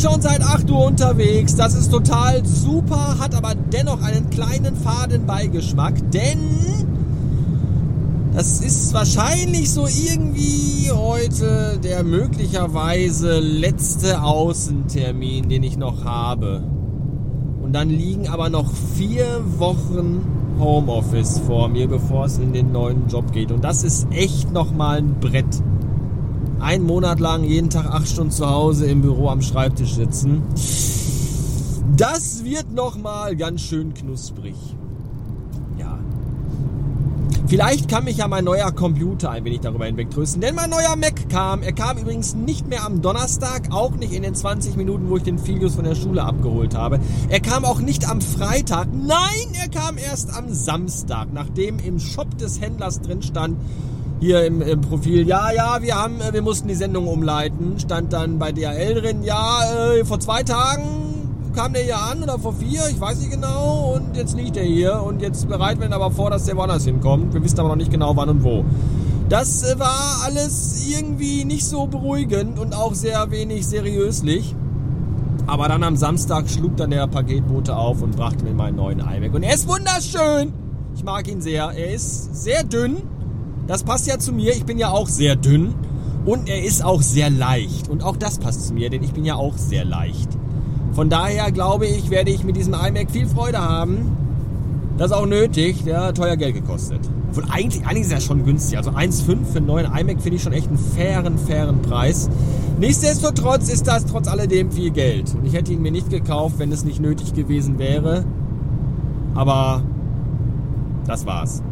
[0.00, 1.56] schon seit 8 Uhr unterwegs.
[1.56, 6.38] Das ist total super, hat aber dennoch einen kleinen Fadenbeigeschmack, denn
[8.32, 16.62] das ist wahrscheinlich so irgendwie heute der möglicherweise letzte Außentermin, den ich noch habe.
[17.62, 20.22] Und dann liegen aber noch vier Wochen
[20.58, 23.52] Homeoffice vor mir, bevor es in den neuen Job geht.
[23.52, 25.62] Und das ist echt nochmal ein Brett.
[26.60, 30.42] Ein Monat lang jeden Tag acht Stunden zu Hause im Büro am Schreibtisch sitzen.
[31.96, 34.54] Das wird nochmal ganz schön knusprig.
[37.50, 41.28] Vielleicht kann mich ja mein neuer Computer ein wenig darüber hinwegtrösten, denn mein neuer Mac
[41.30, 41.64] kam.
[41.64, 45.24] Er kam übrigens nicht mehr am Donnerstag, auch nicht in den 20 Minuten, wo ich
[45.24, 47.00] den Filius von der Schule abgeholt habe.
[47.28, 48.86] Er kam auch nicht am Freitag.
[48.94, 53.56] Nein, er kam erst am Samstag, nachdem im Shop des Händlers drin stand,
[54.20, 58.38] hier im, im, Profil, ja, ja, wir haben, wir mussten die Sendung umleiten, stand dann
[58.38, 59.60] bei DHL drin, ja,
[59.94, 61.10] äh, vor zwei Tagen
[61.54, 63.94] kam der hier an oder vor vier, ich weiß nicht genau.
[63.96, 66.84] Und jetzt liegt er hier und jetzt bereiten wir ihn aber vor, dass der woanders
[66.84, 67.34] hinkommt.
[67.34, 68.64] Wir wissen aber noch nicht genau wann und wo.
[69.28, 74.54] Das äh, war alles irgendwie nicht so beruhigend und auch sehr wenig seriöslich.
[75.46, 79.34] Aber dann am Samstag schlug dann der Paketbote auf und brachte mir meinen neuen iMac.
[79.34, 80.52] Und er ist wunderschön.
[80.94, 81.72] Ich mag ihn sehr.
[81.72, 82.98] Er ist sehr dünn.
[83.70, 84.50] Das passt ja zu mir.
[84.50, 85.74] Ich bin ja auch sehr dünn.
[86.26, 87.88] Und er ist auch sehr leicht.
[87.88, 90.28] Und auch das passt zu mir, denn ich bin ja auch sehr leicht.
[90.92, 94.16] Von daher glaube ich, werde ich mit diesem iMac viel Freude haben.
[94.98, 96.98] Das ist auch nötig, der hat teuer Geld gekostet.
[97.28, 98.76] Obwohl eigentlich, eigentlich ist er schon günstig.
[98.76, 102.28] Also 1,5 für einen neuen iMac finde ich schon echt einen fairen, fairen Preis.
[102.80, 105.32] Nichtsdestotrotz ist das trotz alledem viel Geld.
[105.36, 108.24] Und ich hätte ihn mir nicht gekauft, wenn es nicht nötig gewesen wäre.
[109.36, 109.84] Aber
[111.06, 111.62] das war's.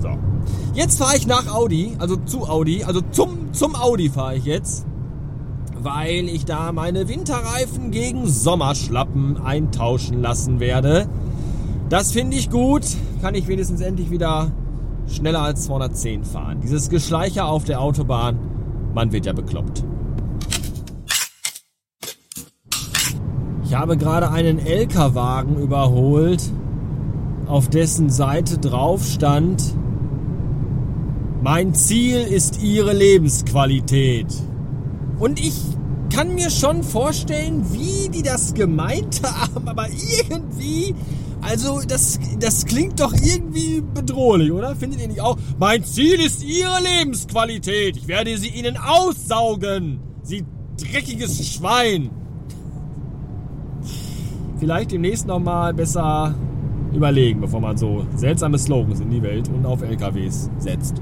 [0.00, 0.08] So.
[0.74, 4.86] Jetzt fahre ich nach Audi, also zu Audi, also zum, zum Audi fahre ich jetzt
[5.82, 11.08] weil ich da meine Winterreifen gegen Sommerschlappen eintauschen lassen werde.
[11.88, 12.84] Das finde ich gut,
[13.22, 14.50] kann ich wenigstens endlich wieder
[15.06, 16.60] schneller als 210 fahren.
[16.62, 18.38] Dieses Geschleicher auf der Autobahn,
[18.94, 19.84] man wird ja bekloppt.
[23.64, 26.42] Ich habe gerade einen LKW-Wagen überholt,
[27.46, 29.74] auf dessen Seite drauf stand,
[31.42, 34.26] mein Ziel ist Ihre Lebensqualität.
[35.18, 35.54] Und ich
[36.12, 40.94] kann mir schon vorstellen, wie die das gemeint haben, aber irgendwie,
[41.40, 44.74] also das, das klingt doch irgendwie bedrohlich, oder?
[44.74, 45.36] Findet ihr nicht auch?
[45.58, 47.96] Mein Ziel ist ihre Lebensqualität.
[47.96, 50.00] Ich werde sie ihnen aussaugen.
[50.22, 50.44] Sie
[50.76, 52.10] dreckiges Schwein.
[54.58, 56.34] Vielleicht demnächst nochmal besser
[56.92, 61.00] überlegen, bevor man so seltsame Slogans in die Welt und auf LKWs setzt.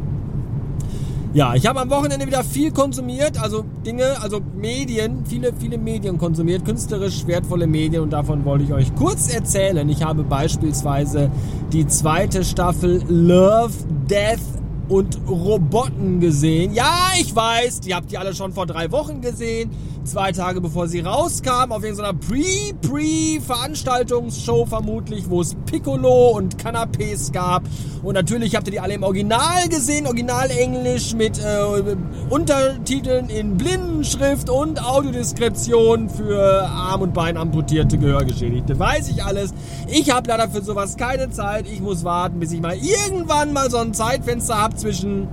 [1.37, 6.17] Ja, ich habe am Wochenende wieder viel konsumiert, also Dinge, also Medien, viele, viele Medien
[6.17, 9.87] konsumiert, künstlerisch wertvolle Medien und davon wollte ich euch kurz erzählen.
[9.91, 11.31] Ich habe beispielsweise
[11.75, 13.75] die zweite Staffel Love,
[14.09, 14.41] Death
[14.89, 16.73] und Roboten gesehen.
[16.73, 19.71] Ja, ich weiß, die habt ihr alle schon vor drei Wochen gesehen
[20.07, 27.65] zwei Tage bevor sie rauskam, auf irgendeiner Pre-Pre-Veranstaltungsshow vermutlich, wo es Piccolo und Canapés gab.
[28.03, 31.97] Und natürlich habt ihr die alle im Original gesehen, Original Englisch mit äh,
[32.31, 38.79] Untertiteln in Blindenschrift und Audiodeskription für Arm- und Bein amputierte Gehörgeschädigte.
[38.79, 39.53] Weiß ich alles.
[39.89, 41.67] Ich habe leider für sowas keine Zeit.
[41.67, 45.27] Ich muss warten, bis ich mal irgendwann mal so ein Zeitfenster habe zwischen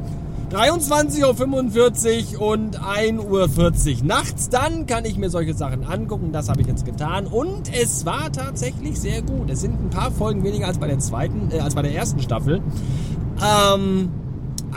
[0.53, 4.49] 23.45 Uhr und 1.40 Uhr nachts.
[4.49, 6.31] Dann kann ich mir solche Sachen angucken.
[6.31, 7.25] Das habe ich jetzt getan.
[7.25, 9.49] Und es war tatsächlich sehr gut.
[9.49, 12.21] Es sind ein paar Folgen weniger als bei der zweiten, äh, als bei der ersten
[12.21, 12.61] Staffel.
[13.41, 14.09] Ähm,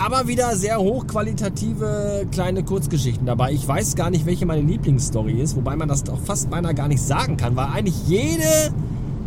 [0.02, 3.52] aber wieder sehr hochqualitative kleine Kurzgeschichten dabei.
[3.52, 6.88] Ich weiß gar nicht, welche meine Lieblingsstory ist, wobei man das doch fast beinahe gar
[6.88, 8.72] nicht sagen kann, weil eigentlich jede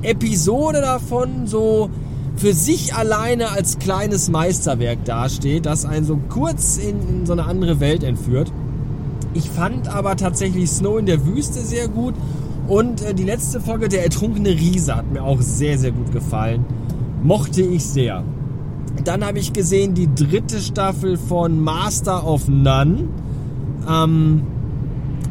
[0.01, 1.91] Episode davon so
[2.39, 7.45] für sich alleine als kleines Meisterwerk dasteht, das einen so kurz in, in so eine
[7.45, 8.51] andere Welt entführt.
[9.33, 12.15] Ich fand aber tatsächlich Snow in der Wüste sehr gut
[12.67, 16.65] und äh, die letzte Folge, der ertrunkene Riese, hat mir auch sehr, sehr gut gefallen.
[17.21, 18.23] Mochte ich sehr.
[19.03, 23.09] Dann habe ich gesehen die dritte Staffel von Master of None.
[23.87, 24.43] Ähm,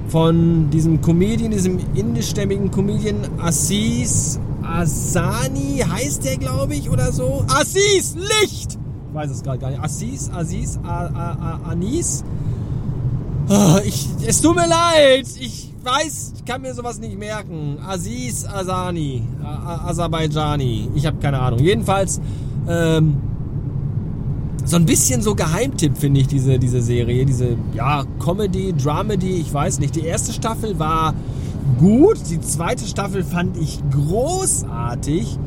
[0.09, 7.45] von diesem Comedian, diesem indischstämmigen Comedian Assis Asani heißt der, glaube ich, oder so.
[7.49, 8.79] Assis, Licht!
[9.09, 9.83] Ich weiß es gerade gar nicht.
[9.83, 12.25] Assis, Aziz, A, A, A, Anis.
[13.49, 15.27] Ah, ich, es tut mir leid.
[15.41, 17.79] Ich weiß, ich kann mir sowas nicht merken.
[17.87, 19.23] Aziz Asani,
[19.87, 20.91] Aserbaidschani.
[20.95, 21.61] Ich habe keine Ahnung.
[21.61, 22.21] Jedenfalls
[22.69, 23.17] Ähm,
[24.65, 29.53] so ein bisschen so Geheimtipp finde ich diese, diese Serie, diese ja, Comedy, Dramedy, ich
[29.53, 29.97] weiß nicht.
[29.97, 31.15] Die erste Staffel war
[31.79, 35.39] gut, die zweite Staffel fand ich großartig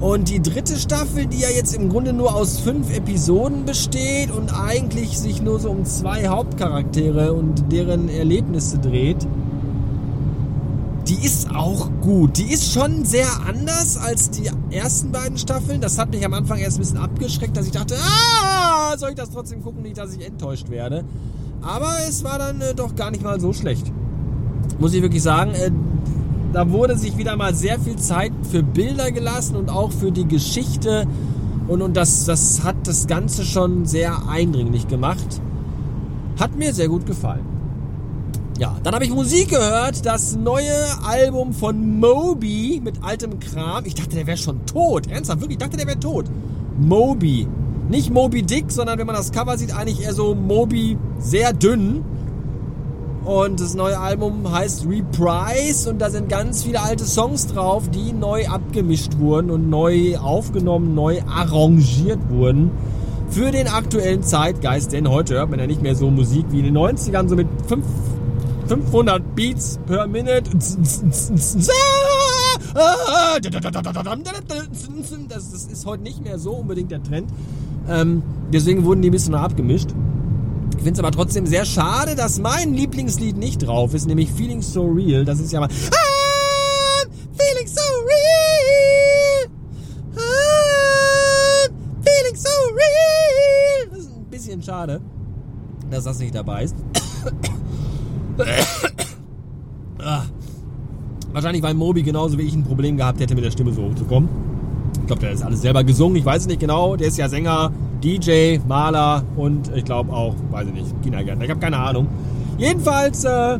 [0.00, 4.52] und die dritte Staffel, die ja jetzt im Grunde nur aus fünf Episoden besteht und
[4.52, 9.26] eigentlich sich nur so um zwei Hauptcharaktere und deren Erlebnisse dreht,
[11.08, 12.38] die ist auch gut.
[12.38, 15.80] Die ist schon sehr anders als die ersten beiden Staffeln.
[15.80, 19.16] Das hat mich am Anfang erst ein bisschen abgeschreckt, dass ich dachte, ah, soll ich
[19.16, 21.04] das trotzdem gucken, nicht, dass ich enttäuscht werde.
[21.62, 23.92] Aber es war dann äh, doch gar nicht mal so schlecht.
[24.78, 25.70] Muss ich wirklich sagen, äh,
[26.52, 30.26] da wurde sich wieder mal sehr viel Zeit für Bilder gelassen und auch für die
[30.26, 31.06] Geschichte.
[31.66, 35.40] Und, und das, das hat das Ganze schon sehr eindringlich gemacht.
[36.38, 37.44] Hat mir sehr gut gefallen.
[38.58, 40.72] Ja, dann habe ich Musik gehört, das neue
[41.04, 43.84] Album von Moby mit altem Kram.
[43.84, 45.08] Ich dachte, der wäre schon tot.
[45.08, 46.26] Ernsthaft, wirklich, ich dachte, der wäre tot.
[46.78, 47.48] Moby.
[47.88, 52.04] Nicht Moby Dick, sondern wenn man das Cover sieht, eigentlich eher so Moby sehr dünn.
[53.24, 58.12] Und das neue Album heißt Reprise und da sind ganz viele alte Songs drauf, die
[58.12, 62.70] neu abgemischt wurden und neu aufgenommen, neu arrangiert wurden
[63.30, 64.92] für den aktuellen Zeitgeist.
[64.92, 67.48] Denn heute hört man ja nicht mehr so Musik wie in den 90ern, so mit
[67.66, 67.84] 5
[68.66, 70.50] 500 Beats per Minute.
[70.54, 70.76] Das,
[75.70, 77.30] ist heute nicht mehr so unbedingt der Trend.
[77.88, 78.22] Ähm,
[78.52, 79.90] deswegen wurden die ein bisschen abgemischt.
[80.76, 84.60] Ich finde es aber trotzdem sehr schade, dass mein Lieblingslied nicht drauf ist, nämlich Feeling
[84.60, 85.24] So Real.
[85.24, 85.68] Das ist ja mal.
[85.68, 89.48] I'm feeling so real.
[90.16, 91.70] I'm
[92.04, 93.88] feeling so real.
[93.90, 95.00] Das ist ein bisschen schade,
[95.90, 96.76] dass das nicht dabei ist.
[100.06, 100.24] Ah.
[101.32, 104.28] Wahrscheinlich, weil Moby genauso wie ich ein Problem gehabt hätte, mit der Stimme so hochzukommen.
[105.04, 106.16] Ich glaube, der ist alles selber gesungen.
[106.16, 106.96] Ich weiß es nicht genau.
[106.96, 107.70] Der ist ja Sänger,
[108.02, 111.44] DJ, Maler und ich glaube auch, weiß ich nicht, Kindergärtner.
[111.44, 112.08] Ich habe keine Ahnung.
[112.56, 113.58] Jedenfalls äh,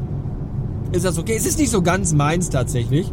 [0.92, 1.34] ist das okay.
[1.36, 3.12] Es ist nicht so ganz meins tatsächlich.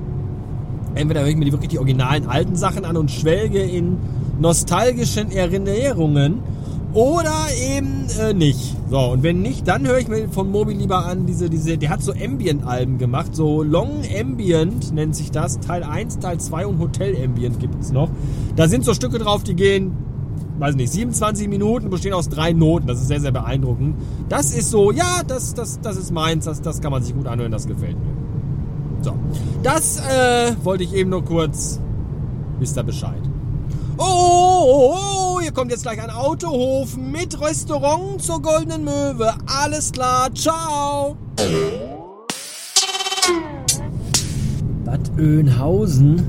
[0.95, 3.97] Entweder höre ich mir wirklich die originalen alten Sachen an und schwelge in
[4.39, 6.39] nostalgischen Erinnerungen
[6.93, 8.75] oder eben äh, nicht.
[8.89, 11.89] So, und wenn nicht, dann höre ich mir von Moby lieber an, diese, diese, der
[11.89, 16.79] hat so Ambient-Alben gemacht, so Long Ambient nennt sich das, Teil 1, Teil 2 und
[16.79, 18.09] Hotel Ambient gibt es noch.
[18.55, 19.93] Da sind so Stücke drauf, die gehen,
[20.59, 23.95] weiß nicht, 27 Minuten, bestehen aus drei Noten, das ist sehr, sehr beeindruckend.
[24.27, 27.27] Das ist so, ja, das, das, das ist meins, das, das kann man sich gut
[27.27, 28.21] anhören, das gefällt mir.
[29.01, 29.13] So,
[29.63, 31.79] das äh, wollte ich eben nur kurz,
[32.59, 33.21] wisst ihr Bescheid.
[33.97, 39.33] Oh, oh, oh, hier kommt jetzt gleich ein Autohof mit Restaurant zur Goldenen Möwe.
[39.47, 41.17] Alles klar, ciao.
[44.85, 46.21] Bad Oeynhausen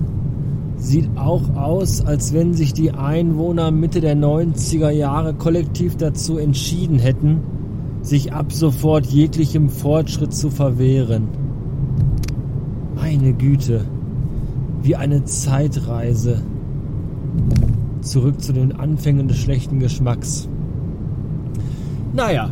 [0.76, 6.98] sieht auch aus, als wenn sich die Einwohner Mitte der 90er Jahre kollektiv dazu entschieden
[6.98, 7.42] hätten,
[8.00, 11.28] sich ab sofort jeglichem Fortschritt zu verwehren.
[12.96, 13.84] Meine Güte,
[14.82, 16.42] wie eine Zeitreise
[18.02, 20.48] zurück zu den Anfängen des schlechten Geschmacks.
[22.12, 22.50] Naja,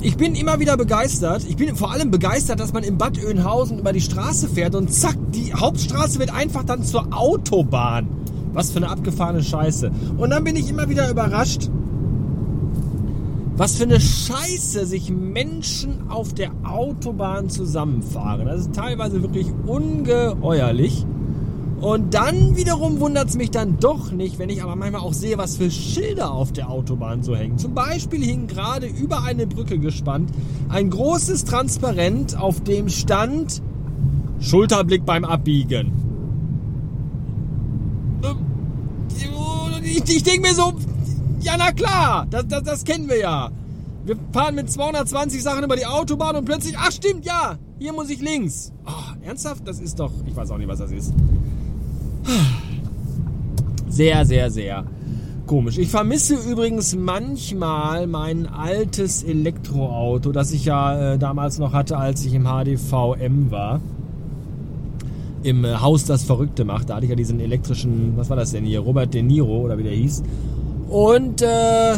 [0.00, 1.46] ich bin immer wieder begeistert.
[1.48, 4.92] Ich bin vor allem begeistert, dass man in Bad Oeynhausen über die Straße fährt und
[4.92, 8.08] zack, die Hauptstraße wird einfach dann zur Autobahn.
[8.52, 9.90] Was für eine abgefahrene Scheiße.
[10.18, 11.70] Und dann bin ich immer wieder überrascht,
[13.56, 18.46] was für eine Scheiße sich Menschen auf der Autobahn zusammenfahren.
[18.46, 21.06] Das ist teilweise wirklich ungeheuerlich.
[21.84, 25.36] Und dann wiederum wundert es mich dann doch nicht, wenn ich aber manchmal auch sehe,
[25.36, 27.58] was für Schilder auf der Autobahn so hängen.
[27.58, 30.30] Zum Beispiel hing gerade über eine Brücke gespannt
[30.70, 33.60] ein großes Transparent, auf dem stand
[34.40, 35.92] Schulterblick beim Abbiegen.
[39.82, 40.72] Ich, ich denke mir so,
[41.40, 43.50] ja na klar, das, das, das kennen wir ja.
[44.06, 48.08] Wir fahren mit 220 Sachen über die Autobahn und plötzlich, ach stimmt, ja, hier muss
[48.08, 48.72] ich links.
[48.86, 49.68] Oh, ernsthaft?
[49.68, 51.12] Das ist doch, ich weiß auch nicht, was das ist.
[53.88, 54.84] Sehr, sehr, sehr
[55.46, 55.78] komisch.
[55.78, 62.24] Ich vermisse übrigens manchmal mein altes Elektroauto, das ich ja äh, damals noch hatte, als
[62.24, 63.80] ich im HDVM war.
[65.42, 66.90] Im äh, Haus das Verrückte macht.
[66.90, 68.80] Da hatte ich ja diesen elektrischen, was war das denn hier?
[68.80, 70.22] Robert De Niro oder wie der hieß.
[70.88, 71.96] Und äh,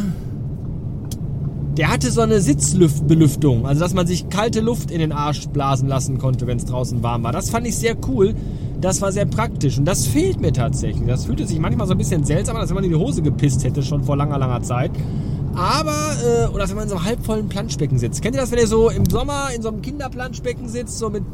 [1.76, 5.88] der hatte so eine Sitzbelüftung, also dass man sich kalte Luft in den Arsch blasen
[5.88, 7.32] lassen konnte, wenn es draußen warm war.
[7.32, 8.34] Das fand ich sehr cool.
[8.80, 11.06] Das war sehr praktisch und das fehlt mir tatsächlich.
[11.06, 13.22] Das fühlte sich manchmal so ein bisschen seltsam an, als wenn man in die Hose
[13.22, 14.90] gepisst hätte, schon vor langer, langer Zeit.
[15.54, 18.20] Aber, äh, oder wenn man in so einem halbvollen Planschbecken sitzt.
[18.20, 21.24] Kennt ihr das, wenn ihr so im Sommer in so einem Kinderplanschbecken sitzt, so mit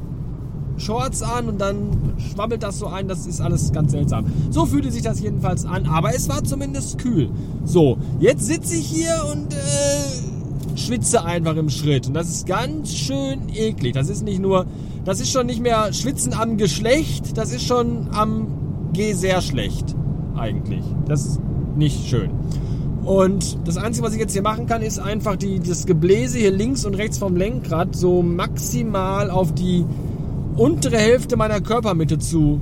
[0.76, 3.08] Shorts an und dann schwabbelt das so ein.
[3.08, 4.26] Das ist alles ganz seltsam.
[4.50, 7.30] So fühlte sich das jedenfalls an, aber es war zumindest kühl.
[7.64, 10.31] So, jetzt sitze ich hier und äh,
[10.84, 12.06] schwitze einfach im Schritt.
[12.08, 13.94] Und das ist ganz schön eklig.
[13.94, 14.66] Das ist nicht nur,
[15.04, 19.94] das ist schon nicht mehr Schwitzen am Geschlecht, das ist schon am G sehr schlecht
[20.36, 20.84] eigentlich.
[21.06, 21.40] Das ist
[21.76, 22.30] nicht schön.
[23.04, 26.52] Und das Einzige, was ich jetzt hier machen kann, ist einfach die, das Gebläse hier
[26.52, 29.84] links und rechts vom Lenkrad so maximal auf die
[30.56, 32.60] untere Hälfte meiner Körpermitte zu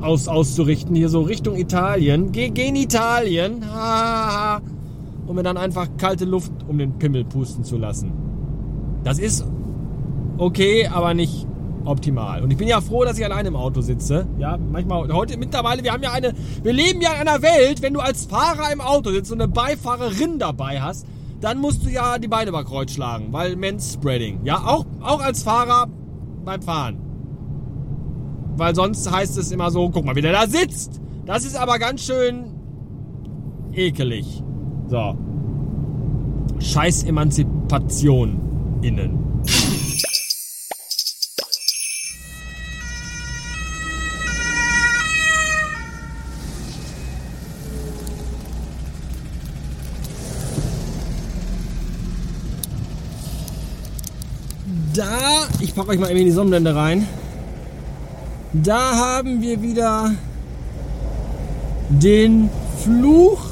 [0.00, 0.94] aus, auszurichten.
[0.94, 2.32] Hier so Richtung Italien.
[2.32, 3.64] Ge gen Italien.
[3.70, 4.60] Ha,
[5.30, 8.12] um mir dann einfach kalte Luft um den Pimmel pusten zu lassen.
[9.04, 9.46] Das ist
[10.38, 11.46] okay, aber nicht
[11.84, 12.42] optimal.
[12.42, 14.26] Und ich bin ja froh, dass ich allein im Auto sitze.
[14.38, 16.34] Ja, manchmal, heute mittlerweile, wir haben ja eine,
[16.64, 19.50] wir leben ja in einer Welt, wenn du als Fahrer im Auto sitzt und eine
[19.50, 21.06] Beifahrerin dabei hast,
[21.40, 24.40] dann musst du ja die Beine über Kreuz schlagen, weil Spreading.
[24.42, 25.86] Ja, auch, auch als Fahrer
[26.44, 26.98] beim Fahren.
[28.56, 31.00] Weil sonst heißt es immer so, guck mal, wie der da sitzt.
[31.24, 32.46] Das ist aber ganz schön
[33.72, 34.42] ekelig.
[34.90, 35.16] So.
[36.58, 38.40] Scheiß Emanzipation
[38.82, 39.20] innen.
[54.92, 57.06] da, ich packe euch mal eben in die Sonnenblende rein.
[58.52, 60.14] Da haben wir wieder
[61.88, 62.50] den
[62.82, 63.49] Fluch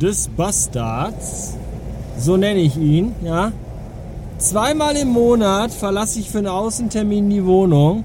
[0.00, 1.56] des Bastards.
[2.18, 3.52] So nenne ich ihn, ja.
[4.38, 8.04] Zweimal im Monat verlasse ich für einen Außentermin die Wohnung.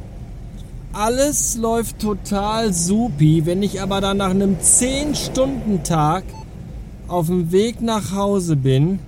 [0.94, 3.46] Alles läuft total supi.
[3.46, 6.24] Wenn ich aber dann nach einem 10-Stunden-Tag
[7.08, 9.00] auf dem Weg nach Hause bin,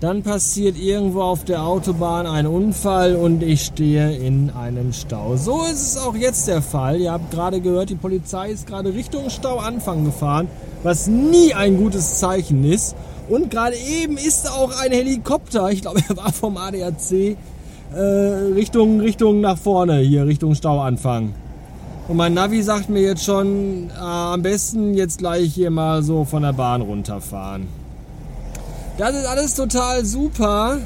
[0.00, 5.36] dann passiert irgendwo auf der Autobahn ein Unfall und ich stehe in einem Stau.
[5.36, 7.00] So ist es auch jetzt der Fall.
[7.00, 10.46] Ihr habt gerade gehört, die Polizei ist gerade Richtung Stauanfang gefahren,
[10.84, 12.94] was nie ein gutes Zeichen ist.
[13.28, 17.36] Und gerade eben ist auch ein Helikopter, ich glaube, er war vom ADAC,
[17.92, 18.00] äh,
[18.54, 21.34] Richtung, Richtung nach vorne, hier Richtung Stauanfang.
[22.06, 26.24] Und mein Navi sagt mir jetzt schon, äh, am besten jetzt gleich hier mal so
[26.24, 27.66] von der Bahn runterfahren.
[28.98, 30.78] Das ist alles total super,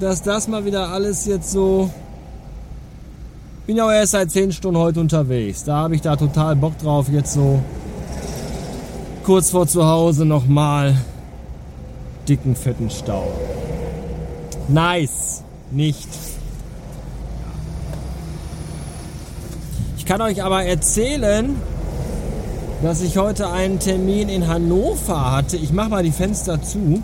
[0.00, 1.88] dass das mal wieder alles jetzt so.
[3.64, 5.62] Bin ja auch erst seit 10 Stunden heute unterwegs.
[5.62, 7.62] Da habe ich da total Bock drauf, jetzt so
[9.22, 10.96] kurz vor zu Hause nochmal
[12.28, 13.30] dicken, fetten Stau.
[14.66, 16.08] Nice, nicht.
[19.96, 21.54] Ich kann euch aber erzählen,
[22.82, 25.58] dass ich heute einen Termin in Hannover hatte.
[25.58, 27.02] Ich mache mal die Fenster zu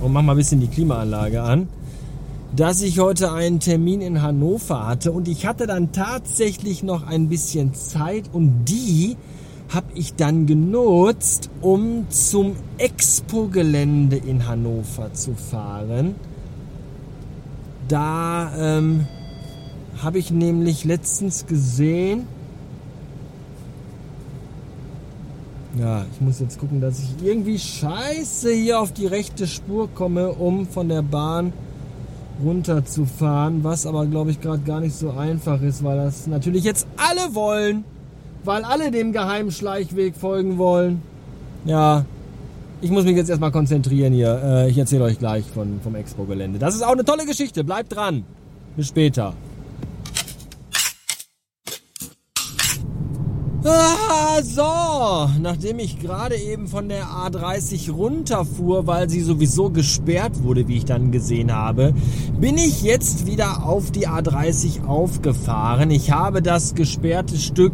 [0.00, 1.68] und mache mal ein bisschen die Klimaanlage an.
[2.56, 7.28] Dass ich heute einen Termin in Hannover hatte und ich hatte dann tatsächlich noch ein
[7.28, 9.16] bisschen Zeit und die
[9.68, 16.14] habe ich dann genutzt, um zum Expo-Gelände in Hannover zu fahren.
[17.88, 19.06] Da ähm,
[20.02, 22.26] habe ich nämlich letztens gesehen,
[25.78, 30.30] Ja, ich muss jetzt gucken, dass ich irgendwie scheiße hier auf die rechte Spur komme,
[30.30, 31.52] um von der Bahn
[32.42, 36.86] runterzufahren, was aber glaube ich gerade gar nicht so einfach ist, weil das natürlich jetzt
[36.96, 37.84] alle wollen,
[38.44, 41.02] weil alle dem geheimen Schleichweg folgen wollen.
[41.64, 42.04] Ja,
[42.80, 44.40] ich muss mich jetzt erstmal konzentrieren hier.
[44.44, 46.58] Äh, ich erzähle euch gleich von, vom Expo-Gelände.
[46.58, 47.64] Das ist auch eine tolle Geschichte.
[47.64, 48.24] Bleibt dran.
[48.76, 49.32] Bis später.
[53.66, 60.68] Ah, so, nachdem ich gerade eben von der A30 runterfuhr, weil sie sowieso gesperrt wurde,
[60.68, 61.94] wie ich dann gesehen habe,
[62.38, 65.90] bin ich jetzt wieder auf die A30 aufgefahren.
[65.90, 67.72] Ich habe das gesperrte Stück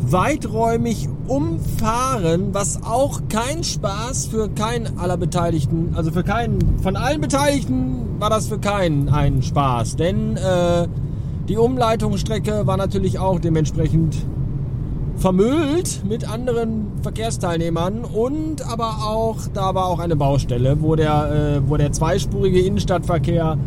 [0.00, 7.22] weiträumig umfahren, was auch kein Spaß für keinen aller Beteiligten, also für keinen, von allen
[7.22, 10.88] Beteiligten war das für keinen ein Spaß, denn äh,
[11.48, 14.14] die Umleitungsstrecke war natürlich auch dementsprechend
[15.20, 21.68] vermüllt mit anderen Verkehrsteilnehmern und aber auch, da war auch eine Baustelle, wo der, äh,
[21.68, 23.58] wo der zweispurige Innenstadtverkehr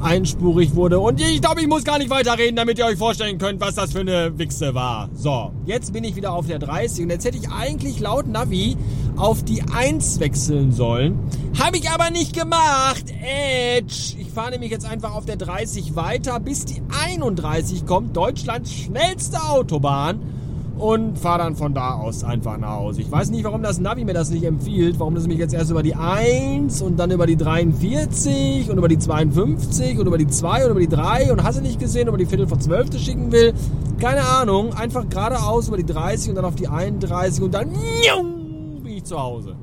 [0.00, 0.98] einspurig wurde.
[1.00, 3.92] Und ich glaube, ich muss gar nicht weiterreden, damit ihr euch vorstellen könnt, was das
[3.92, 5.08] für eine Wichse war.
[5.14, 8.76] So, jetzt bin ich wieder auf der 30 und jetzt hätte ich eigentlich laut Navi
[9.16, 11.18] auf die 1 wechseln sollen.
[11.58, 13.04] Habe ich aber nicht gemacht.
[13.20, 14.16] Edge.
[14.18, 18.16] Ich fahre nämlich jetzt einfach auf der 30 weiter, bis die 31 kommt.
[18.16, 20.37] Deutschlands schnellste Autobahn.
[20.78, 23.00] Und fahre dann von da aus einfach nach Hause.
[23.00, 25.70] Ich weiß nicht, warum das Navi mir das nicht empfiehlt, warum das mich jetzt erst
[25.70, 30.28] über die 1 und dann über die 43 und über die 52 und über die
[30.28, 32.98] 2 und über die 3 und hast du nicht gesehen, über die Viertel vor 12
[32.98, 33.54] schicken will.
[33.98, 38.92] Keine Ahnung, einfach geradeaus über die 30 und dann auf die 31 und dann bin
[38.92, 39.56] ich zu Hause.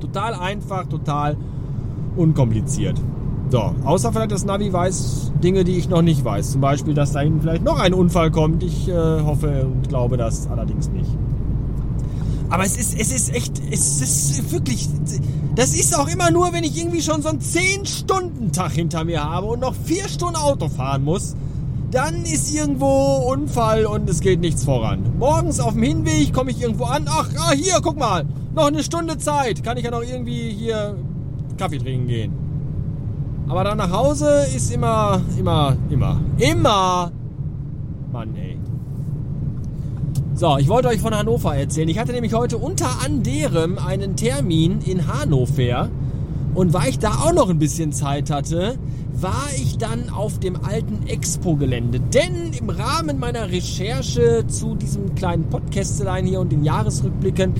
[0.00, 1.36] Total einfach, total
[2.16, 2.96] unkompliziert.
[3.50, 6.52] So, außer vielleicht das Navi weiß Dinge, die ich noch nicht weiß.
[6.52, 8.62] Zum Beispiel, dass da hinten vielleicht noch ein Unfall kommt.
[8.62, 11.10] Ich äh, hoffe und glaube das allerdings nicht.
[12.48, 14.88] Aber es ist, es ist echt, es ist wirklich,
[15.56, 19.46] das ist auch immer nur, wenn ich irgendwie schon so einen 10-Stunden-Tag hinter mir habe
[19.46, 21.34] und noch 4 Stunden Auto fahren muss,
[21.90, 25.02] dann ist irgendwo Unfall und es geht nichts voran.
[25.18, 28.82] Morgens auf dem Hinweg komme ich irgendwo an, ach, ah, hier, guck mal, noch eine
[28.84, 30.96] Stunde Zeit, kann ich ja noch irgendwie hier
[31.56, 32.49] Kaffee trinken gehen.
[33.50, 37.10] Aber dann nach Hause ist immer, immer, immer, immer.
[38.12, 38.56] Mann, ey.
[40.34, 41.88] So, ich wollte euch von Hannover erzählen.
[41.88, 45.88] Ich hatte nämlich heute unter anderem einen Termin in Hannover.
[46.54, 48.78] Und weil ich da auch noch ein bisschen Zeit hatte,
[49.14, 52.00] war ich dann auf dem alten Expo-Gelände.
[52.00, 57.54] Denn im Rahmen meiner Recherche zu diesem kleinen Podcastelein hier und den Jahresrückblicken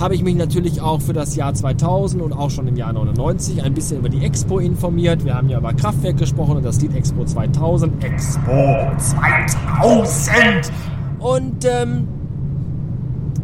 [0.00, 3.62] habe ich mich natürlich auch für das Jahr 2000 und auch schon im Jahr 99
[3.62, 5.24] ein bisschen über die Expo informiert.
[5.24, 8.02] Wir haben ja über Kraftwerk gesprochen und das Lied Expo 2000.
[8.02, 10.72] Expo 2000!
[11.20, 12.08] Und ähm,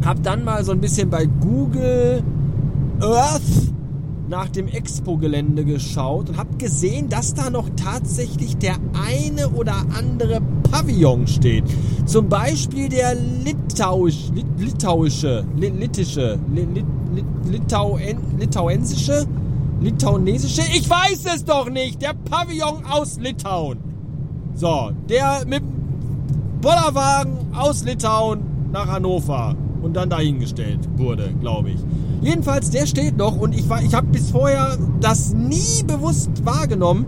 [0.05, 2.21] habe dann mal so ein bisschen bei Google
[3.01, 3.71] Earth
[4.29, 10.41] nach dem Expo-Gelände geschaut und habe gesehen, dass da noch tatsächlich der eine oder andere
[10.71, 11.65] Pavillon steht.
[12.05, 16.85] Zum Beispiel der Litauisch, Lit, litauische, Lit, littische, Lit,
[17.49, 19.27] Litauen, litauensische,
[19.81, 23.79] litaunesische, ich weiß es doch nicht, der Pavillon aus Litauen.
[24.55, 25.63] So, der mit
[26.61, 31.79] Bollerwagen aus Litauen nach Hannover und dann dahingestellt wurde, glaube ich.
[32.21, 37.05] Jedenfalls, der steht noch und ich, ich habe bis vorher das nie bewusst wahrgenommen,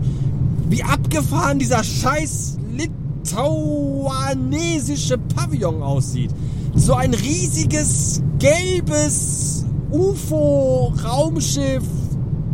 [0.68, 6.30] wie abgefahren dieser scheiß litauanesische Pavillon aussieht.
[6.74, 11.84] So ein riesiges, gelbes UFO-Raumschiff,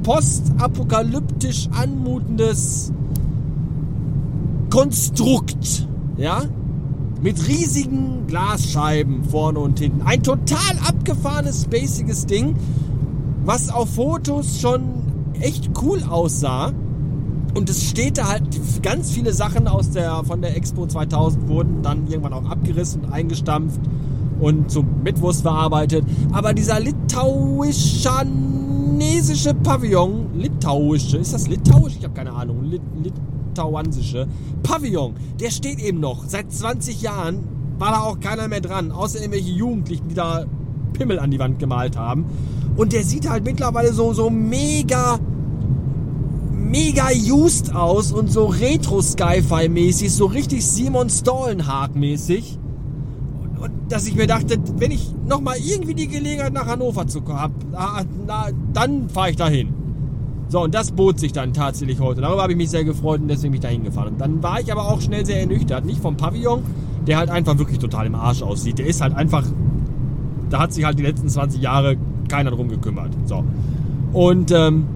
[0.02, 2.92] postapokalyptisch anmutendes
[4.68, 5.88] Konstrukt.
[6.18, 6.42] Ja?
[7.22, 10.02] Mit riesigen Glasscheiben vorne und hinten.
[10.02, 12.56] Ein total abgefahrenes, spaciges Ding,
[13.44, 14.83] was auf Fotos schon
[15.40, 16.72] echt cool aussah.
[17.54, 18.44] Und es steht da halt,
[18.83, 23.12] ganz viele Sachen aus der, von der Expo 2000 wurden dann irgendwann auch abgerissen und
[23.12, 23.80] eingestampft
[24.40, 26.04] und zum Mitwurst verarbeitet.
[26.33, 31.96] Aber dieser litauisch-chinesische Pavillon, litauische, ist das litauisch?
[31.98, 32.62] Ich habe keine Ahnung.
[32.64, 33.14] Lit, lit,
[33.54, 34.26] taiwansische
[34.62, 36.24] Pavillon, der steht eben noch.
[36.26, 37.44] Seit 20 Jahren
[37.78, 40.44] war da auch keiner mehr dran, außer irgendwelche Jugendlichen, die da
[40.92, 42.26] Pimmel an die Wand gemalt haben.
[42.76, 45.18] Und der sieht halt mittlerweile so, so mega,
[46.52, 52.58] mega used aus und so Retro-Sci-Fi-mäßig, so richtig Simon Stollenhark-mäßig.
[53.60, 57.38] Und dass ich mir dachte, wenn ich nochmal irgendwie die Gelegenheit nach Hannover zu kommen
[57.38, 58.04] habe,
[58.72, 59.79] dann fahre ich dahin.
[60.50, 62.22] So, und das bot sich dann tatsächlich heute.
[62.22, 64.14] Darüber habe ich mich sehr gefreut und deswegen bin ich da hingefahren.
[64.14, 65.84] Und dann war ich aber auch schnell sehr ernüchtert.
[65.84, 66.62] Nicht vom Pavillon,
[67.06, 68.80] der halt einfach wirklich total im Arsch aussieht.
[68.80, 69.46] Der ist halt einfach,
[70.50, 71.96] da hat sich halt die letzten 20 Jahre
[72.28, 73.12] keiner drum gekümmert.
[73.26, 73.44] So.
[74.12, 74.86] Und ähm,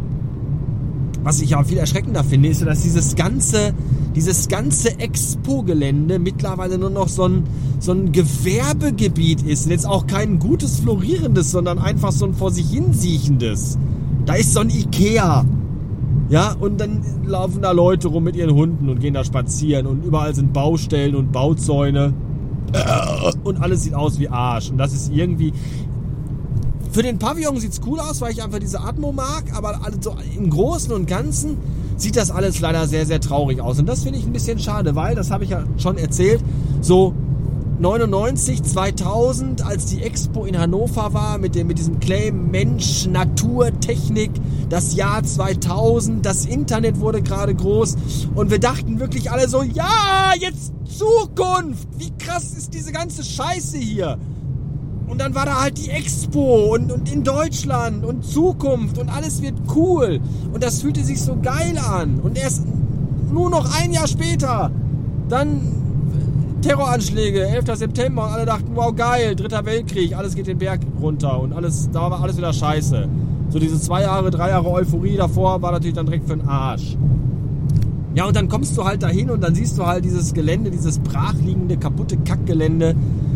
[1.23, 3.75] was ich aber viel erschreckender finde, ist, dass dieses ganze,
[4.17, 7.45] dieses ganze Expo-Gelände mittlerweile nur noch so ein,
[7.79, 9.67] so ein Gewerbegebiet ist.
[9.67, 13.79] Und jetzt auch kein gutes, florierendes, sondern einfach so ein vor sich hinsiechendes.
[14.27, 15.45] Da ist so ein Ikea.
[16.31, 20.05] Ja, und dann laufen da Leute rum mit ihren Hunden und gehen da spazieren und
[20.05, 22.15] überall sind Baustellen und Bauzäune.
[23.45, 24.71] Und alles sieht aus wie Arsch.
[24.71, 25.53] Und das ist irgendwie.
[26.91, 30.15] Für den Pavillon sieht es cool aus, weil ich einfach diese Atmo mag, aber so
[30.37, 31.57] im Großen und Ganzen
[31.97, 33.79] sieht das alles leider sehr, sehr traurig aus.
[33.79, 36.43] Und das finde ich ein bisschen schade, weil, das habe ich ja schon erzählt,
[36.81, 37.13] so
[37.79, 43.79] 99, 2000, als die Expo in Hannover war, mit, dem, mit diesem Claim Mensch, Natur,
[43.81, 44.31] Technik,
[44.69, 47.97] das Jahr 2000, das Internet wurde gerade groß
[48.35, 51.89] und wir dachten wirklich alle so, ja, jetzt Zukunft!
[51.99, 54.19] Wie krass ist diese ganze Scheiße hier?
[55.07, 59.43] Und dann war da halt die Expo und, und in Deutschland und Zukunft und alles
[59.43, 60.21] wird cool.
[60.53, 62.21] Und das fühlte sich so geil an.
[62.21, 62.63] Und erst
[63.31, 64.71] nur noch ein Jahr später,
[65.29, 65.84] dann
[66.65, 67.77] Terroranschläge, 11.
[67.77, 71.91] September und alle dachten, wow geil, dritter Weltkrieg, alles geht den Berg runter und alles,
[71.93, 73.07] da war alles wieder scheiße.
[73.51, 76.97] So diese zwei Jahre, drei Jahre Euphorie davor war natürlich dann direkt für den Arsch.
[78.15, 81.01] Ja, und dann kommst du halt dahin und dann siehst du halt dieses Gelände, dieses
[81.01, 82.95] brachliegende, kaputte Kackgelände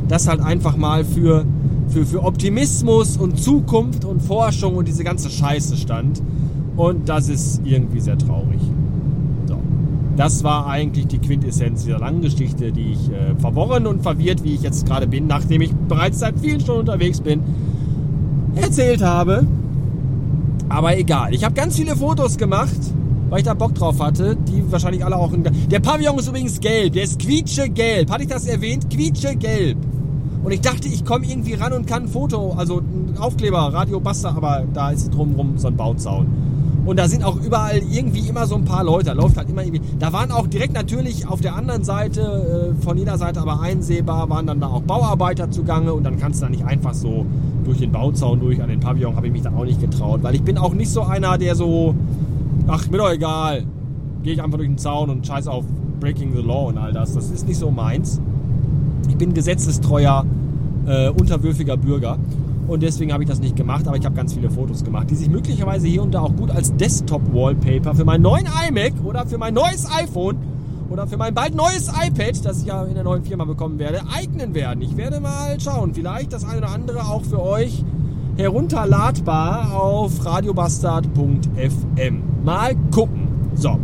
[0.09, 1.45] das halt einfach mal für,
[1.89, 6.23] für, für Optimismus und Zukunft und Forschung und diese ganze Scheiße stand.
[6.77, 8.61] Und das ist irgendwie sehr traurig.
[10.19, 14.53] Das war eigentlich die Quintessenz dieser langen Geschichte, die ich äh, verworren und verwirrt, wie
[14.53, 17.41] ich jetzt gerade bin, nachdem ich bereits seit vielen Stunden unterwegs bin,
[18.57, 19.47] erzählt habe.
[20.69, 21.33] Aber egal.
[21.35, 22.77] Ich habe ganz viele Fotos gemacht,
[23.29, 24.35] weil ich da Bock drauf hatte.
[24.35, 25.45] Die wahrscheinlich alle auch in.
[25.45, 26.95] Der Pavillon ist übrigens gelb.
[26.95, 28.11] Der ist quietschegelb.
[28.11, 28.91] Hatte ich das erwähnt?
[28.91, 29.79] Quietschegelb.
[30.43, 34.01] Und ich dachte, ich komme irgendwie ran und kann ein Foto, also ein Aufkleber, Radio
[34.01, 36.48] Basta, aber da ist drumherum so ein Bauzaun.
[36.89, 39.05] Und da sind auch überall irgendwie immer so ein paar Leute.
[39.05, 39.83] Da läuft halt immer irgendwie.
[39.99, 44.31] Da waren auch direkt natürlich auf der anderen Seite, äh, von jeder Seite aber einsehbar,
[44.31, 47.27] waren dann da auch Bauarbeiter zugange und dann kannst du da nicht einfach so
[47.67, 50.23] durch den Bauzaun durch an den Pavillon, habe ich mich dann auch nicht getraut.
[50.23, 51.95] Weil ich bin auch nicht so einer, der so,
[52.67, 53.65] ach, mir doch egal.
[54.23, 55.67] Gehe ich einfach durch den Zaun und scheiß auf
[56.01, 57.13] Breaking the Law und all das.
[57.13, 58.19] Das ist nicht so meins.
[59.11, 60.25] Ich bin gesetzestreuer,
[60.87, 62.17] äh, unterwürfiger Bürger.
[62.69, 65.15] Und deswegen habe ich das nicht gemacht, aber ich habe ganz viele Fotos gemacht, die
[65.15, 69.39] sich möglicherweise hier und da auch gut als Desktop-Wallpaper für meinen neuen iMac oder für
[69.39, 70.37] mein neues iPhone
[70.91, 74.03] oder für mein bald neues iPad, das ich ja in der neuen Firma bekommen werde,
[74.15, 74.83] eignen werden.
[74.83, 77.85] Ich werde mal schauen, vielleicht das eine oder andere auch für euch
[78.37, 82.23] herunterladbar auf radiobastard.fm.
[82.45, 83.29] Mal gucken.
[83.55, 83.79] So,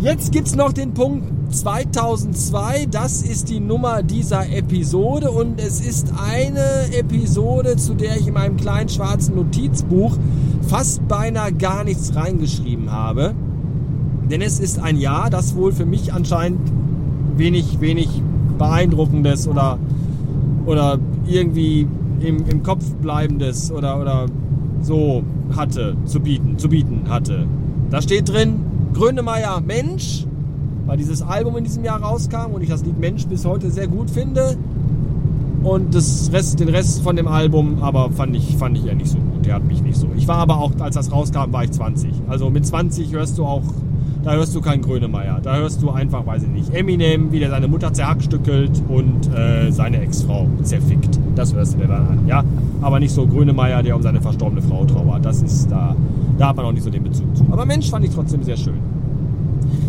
[0.00, 5.80] jetzt gibt es noch den Punkt 2002, das ist die Nummer dieser Episode und es
[5.80, 10.16] ist eine Episode, zu der ich in meinem kleinen schwarzen Notizbuch
[10.66, 13.34] fast beinahe gar nichts reingeschrieben habe.
[14.30, 16.60] Denn es ist ein Jahr, das wohl für mich anscheinend
[17.36, 18.08] wenig, wenig
[18.58, 19.78] beeindruckendes oder,
[20.66, 21.86] oder irgendwie
[22.20, 24.26] im, im Kopf bleibendes oder, oder
[24.82, 25.22] so
[25.54, 27.46] hatte, zu bieten, zu bieten hatte.
[27.90, 28.56] Da steht drin,
[28.96, 30.24] Grönemeyer Mensch,
[30.86, 33.88] weil dieses Album in diesem Jahr rauskam und ich das Lied Mensch bis heute sehr
[33.88, 34.56] gut finde.
[35.62, 39.10] Und das Rest, den Rest von dem Album aber fand ich, fand ich eher nicht
[39.10, 39.44] so gut.
[39.44, 40.08] Der hat mich nicht so.
[40.16, 42.10] Ich war aber auch, als das rauskam, war ich 20.
[42.28, 43.64] Also mit 20 hörst du auch,
[44.24, 45.40] da hörst du keinen Grönemeyer.
[45.42, 49.72] Da hörst du einfach, weiß ich nicht, Eminem, wie der seine Mutter zerhackstückelt und äh,
[49.72, 51.18] seine Ex-Frau zerfickt.
[51.34, 52.44] Das hörst du dir dann an, ja.
[52.80, 55.22] Aber nicht so Grönemeyer, der um seine verstorbene Frau trauert.
[55.22, 55.94] Das ist da,
[56.38, 57.44] da hat man auch nicht so den Bezug zu.
[57.50, 58.78] Aber Mensch fand ich trotzdem sehr schön.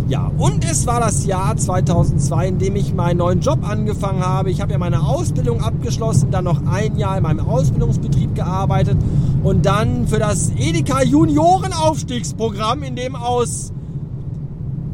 [0.07, 4.49] Ja, und es war das Jahr 2002, in dem ich meinen neuen Job angefangen habe.
[4.49, 8.97] Ich habe ja meine Ausbildung abgeschlossen, dann noch ein Jahr in meinem Ausbildungsbetrieb gearbeitet
[9.43, 13.73] und dann für das Edeka Juniorenaufstiegsprogramm, in dem aus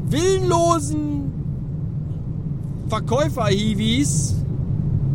[0.10, 1.32] willenlosen
[2.88, 4.36] Verkäufer-Hiwis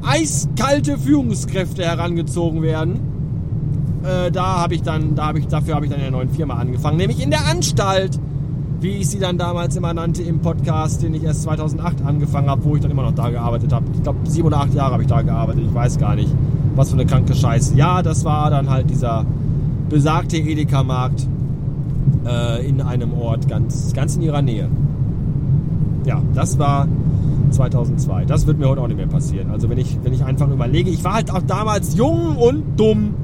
[0.02, 3.07] eiskalte Führungskräfte herangezogen werden.
[4.04, 6.30] Äh, da habe ich dann, da habe ich, dafür habe ich dann in der neuen
[6.30, 8.18] Firma angefangen, nämlich in der Anstalt
[8.80, 12.64] wie ich sie dann damals immer nannte im Podcast, den ich erst 2008 angefangen habe,
[12.64, 13.86] wo ich dann immer noch da gearbeitet habe.
[13.92, 15.64] Ich glaube, sieben oder acht Jahre habe ich da gearbeitet.
[15.66, 16.32] Ich weiß gar nicht,
[16.76, 17.76] was für eine kranke Scheiße.
[17.76, 19.24] Ja, das war dann halt dieser
[19.88, 21.26] besagte Edeka-Markt
[22.24, 24.68] äh, in einem Ort ganz, ganz in ihrer Nähe.
[26.04, 26.86] Ja, das war
[27.50, 28.26] 2002.
[28.26, 29.50] Das wird mir heute auch nicht mehr passieren.
[29.50, 33.14] Also wenn ich, wenn ich einfach überlege, ich war halt auch damals jung und dumm.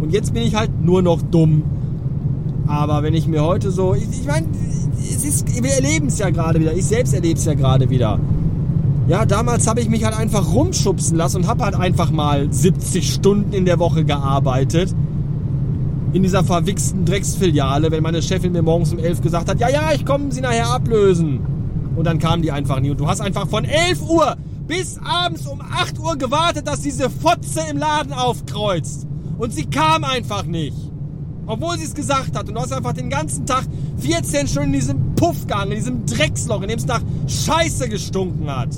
[0.00, 1.62] Und jetzt bin ich halt nur noch dumm.
[2.66, 4.46] Aber wenn ich mir heute so, ich, ich meine,
[5.62, 6.74] wir erleben es ja gerade wieder.
[6.74, 8.20] Ich selbst erlebe es ja gerade wieder.
[9.08, 13.10] Ja, damals habe ich mich halt einfach rumschubsen lassen und habe halt einfach mal 70
[13.10, 14.94] Stunden in der Woche gearbeitet.
[16.12, 19.92] In dieser verwichsten Drecksfiliale, wenn meine Chefin mir morgens um 11 gesagt hat, ja, ja,
[19.94, 21.40] ich komme sie nachher ablösen.
[21.96, 22.90] Und dann kam die einfach nie.
[22.90, 27.08] Und du hast einfach von 11 Uhr bis abends um 8 Uhr gewartet, dass diese
[27.08, 29.06] Fotze im Laden aufkreuzt.
[29.38, 30.76] Und sie kam einfach nicht.
[31.46, 32.48] Obwohl sie es gesagt hat.
[32.48, 33.64] Und du hast einfach den ganzen Tag
[33.98, 38.54] 14 Stunden in diesem Puff gehangen, in diesem Drecksloch, in dem es nach Scheiße gestunken
[38.54, 38.68] hat.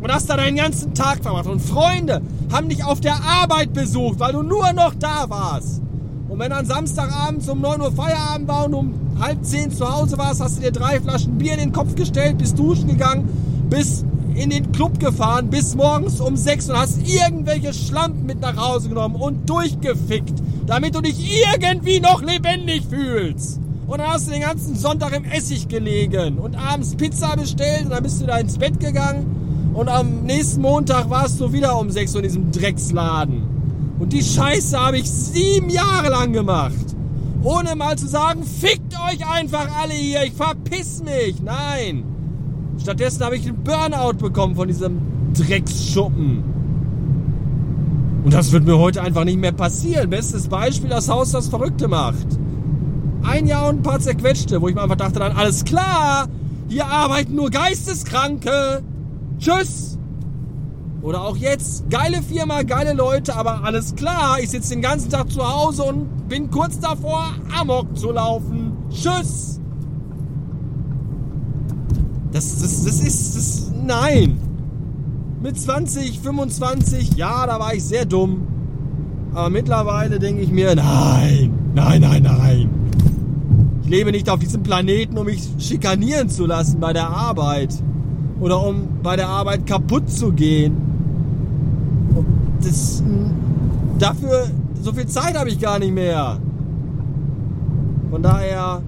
[0.00, 1.46] Und hast da deinen ganzen Tag verbracht.
[1.46, 2.20] Und Freunde
[2.52, 5.82] haben dich auf der Arbeit besucht, weil du nur noch da warst.
[6.28, 10.18] Und wenn dann Samstagabends um 9 Uhr Feierabend war und um halb 10 zu Hause
[10.18, 13.28] warst, hast du dir drei Flaschen Bier in den Kopf gestellt, bist duschen gegangen,
[13.70, 18.56] bist in den Club gefahren bis morgens um 6 und hast irgendwelche Schlampen mit nach
[18.56, 20.34] Hause genommen und durchgefickt,
[20.66, 21.16] damit du dich
[21.52, 23.60] irgendwie noch lebendig fühlst.
[23.86, 27.90] Und dann hast du den ganzen Sonntag im Essig gelegen und abends Pizza bestellt und
[27.90, 31.90] dann bist du da ins Bett gegangen und am nächsten Montag warst du wieder um
[31.90, 33.42] 6 Uhr in diesem Drecksladen.
[33.98, 36.72] Und die Scheiße habe ich sieben Jahre lang gemacht.
[37.42, 41.42] Ohne mal zu sagen, fickt euch einfach alle hier, ich verpiss mich.
[41.42, 42.13] Nein.
[42.80, 44.98] Stattdessen habe ich einen Burnout bekommen von diesem
[45.34, 46.44] Drecksschuppen.
[48.24, 50.08] Und das wird mir heute einfach nicht mehr passieren.
[50.10, 52.26] Bestes Beispiel, das Haus, das Verrückte macht.
[53.22, 56.28] Ein Jahr und ein paar zerquetschte, wo ich mir einfach dachte dann, alles klar,
[56.68, 58.82] hier arbeiten nur Geisteskranke.
[59.38, 59.98] Tschüss.
[61.02, 65.30] Oder auch jetzt, geile Firma, geile Leute, aber alles klar, ich sitze den ganzen Tag
[65.30, 68.72] zu Hause und bin kurz davor, Amok zu laufen.
[68.90, 69.60] Tschüss!
[72.34, 74.40] Das, das, das ist, das, nein!
[75.40, 78.48] Mit 20, 25, ja, da war ich sehr dumm.
[79.34, 82.70] Aber mittlerweile denke ich mir, nein, nein, nein, nein.
[83.84, 87.72] Ich lebe nicht auf diesem Planeten, um mich schikanieren zu lassen bei der Arbeit.
[88.40, 90.74] Oder um bei der Arbeit kaputt zu gehen.
[92.64, 93.00] Das,
[94.00, 94.50] dafür,
[94.82, 96.40] so viel Zeit habe ich gar nicht mehr.
[98.10, 98.82] Von daher,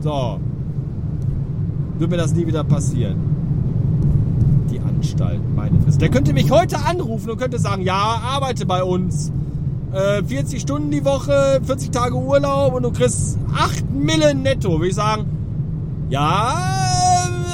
[0.00, 0.38] so,
[1.98, 3.16] wird mir das nie wieder passieren.
[4.70, 5.98] Die Anstalt, meine Fresse.
[5.98, 9.32] Der könnte mich heute anrufen und könnte sagen, ja, arbeite bei uns.
[9.92, 14.72] 40 äh, Stunden die Woche, 40 Tage Urlaub und du kriegst 8 Millen netto.
[14.72, 15.26] Würde ich sagen,
[16.10, 16.58] ja,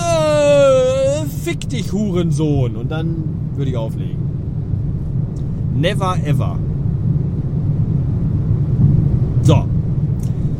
[0.00, 2.76] äh, fick dich, Hurensohn.
[2.76, 3.24] Und dann
[3.56, 4.18] würde ich auflegen.
[5.76, 6.58] Never ever.
[9.42, 9.66] So.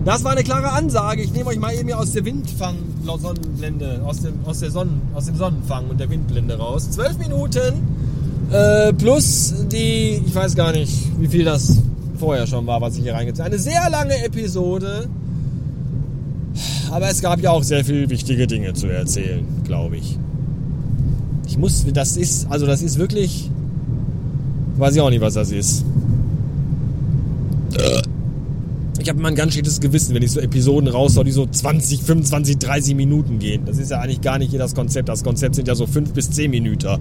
[0.05, 1.23] Das war eine klare Ansage.
[1.23, 2.77] Ich nehme euch mal eben hier aus der Windfang
[3.18, 6.90] Sonnenblende, aus dem, aus, der Sonnen, aus dem Sonnenfang und der Windblende raus.
[6.90, 7.73] Zwölf Minuten
[8.51, 11.77] äh, plus die, ich weiß gar nicht, wie viel das
[12.18, 13.55] vorher schon war, was ich hier reingezogen habe.
[13.55, 15.09] Eine sehr lange Episode.
[16.90, 20.18] Aber es gab ja auch sehr viele wichtige Dinge zu erzählen, glaube ich.
[21.46, 23.51] Ich muss, das ist, also das ist wirklich,
[24.77, 25.85] weiß ich auch nicht, was das ist.
[29.01, 32.03] Ich habe immer ein ganz schlechtes Gewissen, wenn ich so Episoden raushau, die so 20,
[32.03, 33.65] 25, 30 Minuten gehen.
[33.65, 35.09] Das ist ja eigentlich gar nicht hier das Konzept.
[35.09, 36.99] Das Konzept sind ja so 5 bis 10 Minuten.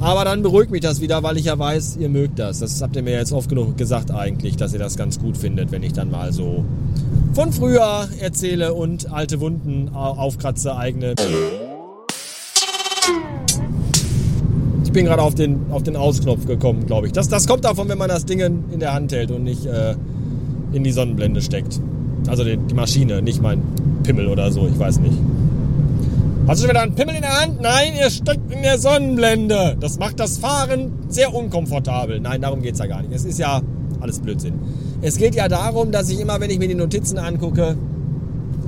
[0.00, 2.58] Aber dann beruhigt mich das wieder, weil ich ja weiß, ihr mögt das.
[2.58, 5.70] Das habt ihr mir jetzt oft genug gesagt eigentlich, dass ihr das ganz gut findet,
[5.70, 6.64] wenn ich dann mal so
[7.34, 11.14] von früher erzähle und alte Wunden aufkratze, eigene.
[14.84, 17.12] Ich bin gerade auf den, auf den Ausknopf gekommen, glaube ich.
[17.12, 19.94] Das, das kommt davon, wenn man das Ding in der Hand hält und nicht äh,
[20.72, 21.80] in die Sonnenblende steckt.
[22.28, 23.62] Also die, die Maschine, nicht mein
[24.02, 25.16] Pimmel oder so, ich weiß nicht.
[26.46, 27.60] Hast du schon wieder einen Pimmel in der Hand?
[27.60, 29.76] Nein, ihr steckt in der Sonnenblende.
[29.80, 32.20] Das macht das Fahren sehr unkomfortabel.
[32.20, 33.12] Nein, darum geht es ja gar nicht.
[33.12, 33.62] Es ist ja
[34.00, 34.54] alles Blödsinn.
[35.02, 37.76] Es geht ja darum, dass ich immer, wenn ich mir die Notizen angucke,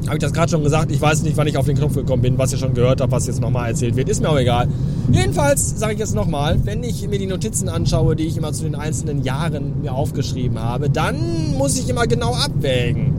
[0.07, 2.23] habe ich das gerade schon gesagt, ich weiß nicht, wann ich auf den Knopf gekommen
[2.23, 4.69] bin, was ihr schon gehört habt, was jetzt nochmal erzählt wird, ist mir auch egal.
[5.11, 8.65] Jedenfalls sage ich jetzt nochmal, wenn ich mir die Notizen anschaue, die ich immer zu
[8.65, 13.15] den einzelnen Jahren mir aufgeschrieben habe, dann muss ich immer genau abwägen.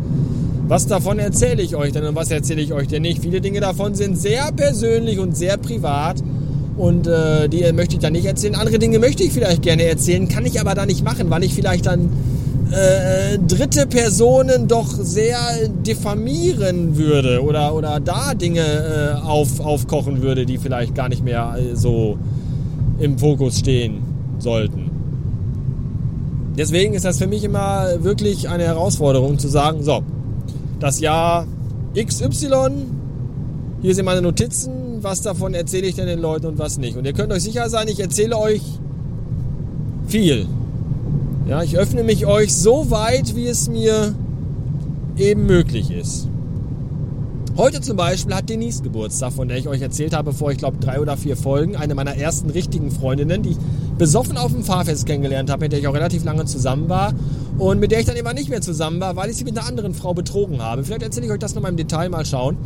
[0.67, 3.23] Was davon erzähle ich euch denn und was erzähle ich euch denn nicht?
[3.23, 6.21] Viele Dinge davon sind sehr persönlich und sehr privat
[6.78, 8.54] und äh, die möchte ich dann nicht erzählen.
[8.54, 11.56] Andere Dinge möchte ich vielleicht gerne erzählen, kann ich aber da nicht machen, weil ich
[11.56, 12.10] vielleicht dann
[12.71, 15.38] äh, dritte Personen doch sehr
[15.86, 21.55] diffamieren würde oder, oder da Dinge äh, auf, aufkochen würde, die vielleicht gar nicht mehr
[21.58, 22.17] äh, so
[22.99, 24.03] im Fokus stehen
[24.38, 24.91] sollten.
[26.58, 30.03] Deswegen ist das für mich immer wirklich eine Herausforderung zu sagen, so,
[30.79, 31.47] das Jahr
[31.95, 32.49] XY.
[33.82, 35.01] Hier sind meine Notizen.
[35.01, 36.97] Was davon erzähle ich denn den Leuten und was nicht.
[36.97, 38.62] Und ihr könnt euch sicher sein, ich erzähle euch
[40.08, 40.47] viel.
[41.49, 44.13] Ja, ich öffne mich euch so weit, wie es mir
[45.17, 46.27] eben möglich ist.
[47.57, 50.77] Heute zum Beispiel hat Denise Geburtstag, von der ich euch erzählt habe vor, ich glaube,
[50.77, 51.75] drei oder vier Folgen.
[51.75, 53.57] Eine meiner ersten richtigen Freundinnen, die ich
[53.97, 57.15] besoffen auf dem Fahrfest kennengelernt habe, mit der ich auch relativ lange zusammen war
[57.57, 59.67] und mit der ich dann immer nicht mehr zusammen war, weil ich sie mit einer
[59.67, 60.83] anderen Frau betrogen habe.
[60.83, 62.57] Vielleicht erzähle ich euch das nochmal im Detail mal schauen.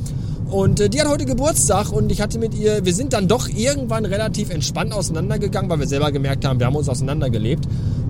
[0.51, 3.47] Und äh, die hat heute Geburtstag und ich hatte mit ihr, wir sind dann doch
[3.47, 7.65] irgendwann relativ entspannt auseinandergegangen, weil wir selber gemerkt haben, wir haben uns auseinandergelebt.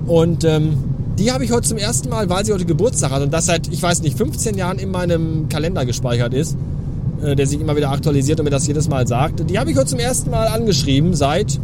[0.06, 0.78] Und ähm,
[1.18, 3.68] die habe ich heute zum ersten Mal, weil sie heute Geburtstag hat und das seit,
[3.68, 6.58] ich weiß nicht, 15 Jahren in meinem Kalender gespeichert ist,
[7.22, 9.50] äh, der sich immer wieder aktualisiert und mir das jedes Mal sagt.
[9.50, 11.60] Die habe ich heute zum ersten Mal angeschrieben seit,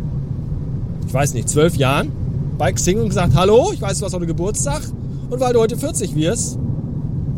[1.07, 2.11] ich weiß nicht, zwölf Jahren
[2.57, 4.81] bei Xing und gesagt, hallo, ich weiß, du hast heute Geburtstag
[5.29, 6.59] und weil du heute 40 wirst,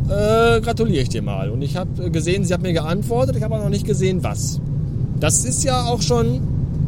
[0.08, 1.50] äh, gratuliere ich dir mal.
[1.50, 4.60] Und ich habe gesehen, sie hat mir geantwortet, ich habe aber noch nicht gesehen, was.
[5.18, 6.40] Das ist ja auch schon,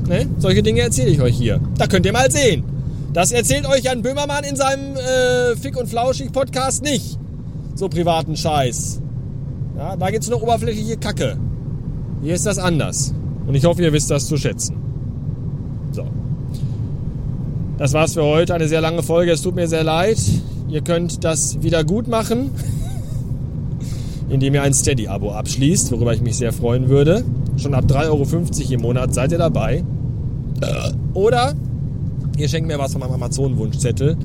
[0.09, 0.27] ne?
[0.39, 1.61] solche Dinge erzähle ich euch hier.
[1.79, 2.74] Da könnt ihr mal sehen.
[3.15, 7.17] Das erzählt euch Jan Böhmermann in seinem äh, Fick und Flauschig Podcast nicht.
[7.77, 9.01] So privaten Scheiß.
[9.79, 11.37] Ja, da es nur oberflächliche Kacke.
[12.23, 13.15] Hier ist das anders.
[13.47, 14.77] Und ich hoffe, ihr wisst das zu schätzen.
[15.93, 16.05] So.
[17.79, 18.53] Das war's für heute.
[18.53, 19.31] Eine sehr lange Folge.
[19.31, 20.19] Es tut mir sehr leid.
[20.69, 22.51] Ihr könnt das wieder gut machen,
[24.29, 27.25] indem ihr ein Steady-Abo abschließt, worüber ich mich sehr freuen würde.
[27.59, 29.85] Schon ab 3,50 Euro im Monat seid ihr dabei.
[31.13, 31.55] Oder
[32.39, 34.17] ihr schenkt mir was von meinem Amazon-Wunschzettel,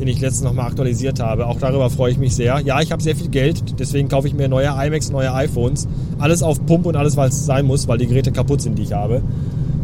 [0.00, 1.46] den ich letztens nochmal aktualisiert habe.
[1.46, 2.60] Auch darüber freue ich mich sehr.
[2.60, 5.86] Ja, ich habe sehr viel Geld, deswegen kaufe ich mir neue iMacs, neue iPhones.
[6.18, 8.92] Alles auf Pump und alles, was sein muss, weil die Geräte kaputt sind, die ich
[8.92, 9.22] habe.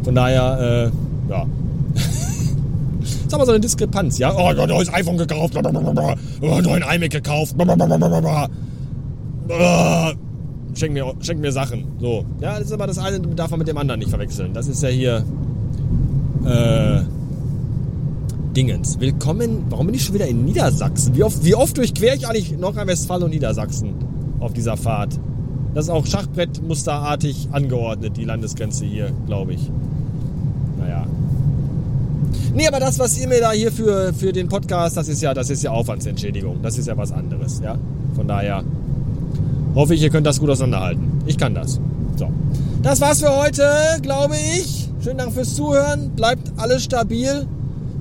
[0.05, 0.91] Von daher,
[1.29, 1.47] äh, ja.
[3.03, 4.35] ist aber so eine Diskrepanz, ja?
[4.35, 7.57] Oh, neues iPhone gekauft, oh, neuen iMac gekauft,
[9.49, 10.13] oh,
[10.75, 11.85] schenk mir, schenk mir Sachen.
[12.01, 12.25] So.
[12.41, 14.53] Ja, das ist aber das eine darf man mit dem anderen nicht verwechseln.
[14.55, 15.25] Das ist ja hier.
[16.45, 17.16] Äh.
[18.57, 18.99] Dingens.
[18.99, 19.67] Willkommen.
[19.69, 21.15] Warum bin ich schon wieder in Niedersachsen?
[21.15, 23.93] Wie oft, wie oft durchquere ich eigentlich Nordrhein-Westfalen und Niedersachsen
[24.41, 25.21] auf dieser Fahrt?
[25.75, 29.71] Das ist auch Schachbrettmusterartig angeordnet, die Landesgrenze hier, glaube ich.
[30.79, 31.07] Naja.
[32.55, 35.35] Nee, aber das, was ihr mir da hier für, für den Podcast, das ist ja,
[35.35, 36.63] das ist ja Aufwandsentschädigung.
[36.63, 37.77] Das ist ja was anderes, ja.
[38.15, 38.65] Von daher
[39.75, 41.21] hoffe ich, ihr könnt das gut auseinanderhalten.
[41.27, 41.79] Ich kann das.
[42.17, 42.31] So.
[42.83, 44.89] Das war's für heute, glaube ich.
[45.05, 46.13] Schönen Dank fürs Zuhören.
[46.17, 47.47] Bleibt alles stabil.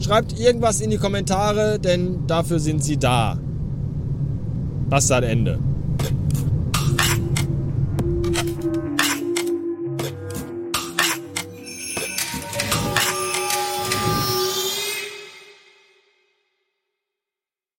[0.06, 3.40] Schreibt irgendwas in die Kommentare, denn dafür sind sie da.
[4.88, 5.58] Bastard Ende.